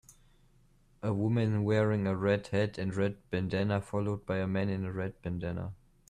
A 1.03 1.13
woman 1.13 1.63
wearing 1.63 2.07
a 2.07 2.15
red 2.15 2.47
hat 2.47 2.79
and 2.79 2.91
red 2.95 3.17
bandanna 3.29 3.81
followed 3.81 4.25
by 4.25 4.37
a 4.39 4.47
man 4.47 4.67
in 4.69 4.83
a 4.83 4.91
red 4.91 5.21
bandanna. 5.21 5.75